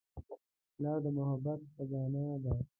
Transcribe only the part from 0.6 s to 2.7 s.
پلار د محبت خزانه ده.